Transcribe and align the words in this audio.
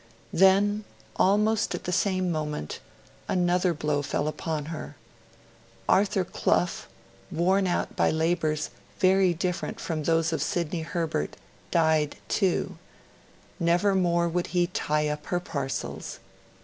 Then, 0.33 0.83
almost 1.15 1.75
at 1.75 1.83
the 1.83 1.91
same 1.91 2.31
moment, 2.31 2.79
another 3.27 3.71
blow 3.71 4.01
fell 4.01 4.33
on 4.47 4.65
her. 4.65 4.95
Arthur 5.87 6.23
Clough, 6.25 6.87
worn 7.29 7.67
out 7.67 7.95
by 7.95 8.09
labours 8.09 8.71
very 8.97 9.35
different 9.35 9.79
from 9.79 10.05
those 10.05 10.33
of 10.33 10.41
Sidney 10.41 10.81
Herbert, 10.81 11.35
died 11.69 12.15
too: 12.29 12.79
never 13.59 13.93
more 13.93 14.27
would 14.27 14.47
he 14.47 14.65
tie 14.65 15.07
up 15.07 15.27
her 15.27 15.39
parcels. 15.39 16.17